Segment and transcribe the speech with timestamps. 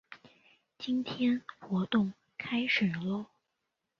[0.79, 3.27] 今天活动开始啰！